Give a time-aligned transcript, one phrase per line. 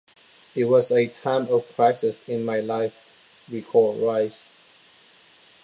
[0.55, 2.95] "It was a time of crisis in my life,"
[3.47, 4.41] recalled Rice.